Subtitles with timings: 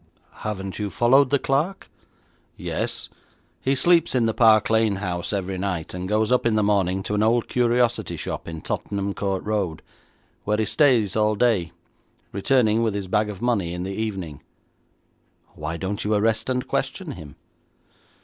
[0.37, 1.87] 'Haven't you followed the clerk?'
[2.57, 3.07] 'Yes.
[3.61, 7.03] He sleeps in the Park Lane house every night, and goes up in the morning
[7.03, 9.83] to an old curiosity shop in Tottenham Court Road,
[10.43, 11.71] where he stays all day,
[12.31, 14.41] returning with his bag of money in the evening.'
[15.53, 17.35] 'Why don't you arrest and question him?'